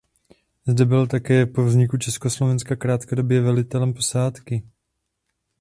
[0.67, 4.63] Zde byl také po vzniku Československa krátkodobě velitelem posádky.